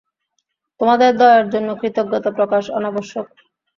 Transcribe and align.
তোমাদের 0.79 1.11
দয়ার 1.17 1.45
জন্য 1.49 1.69
কৃতজ্ঞতা-প্রকাশ 1.81 2.63
অনাবশ্যক। 2.71 3.25